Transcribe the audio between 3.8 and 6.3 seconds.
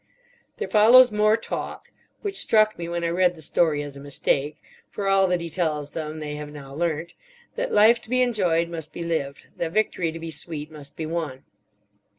as a mistake; for all that he tells them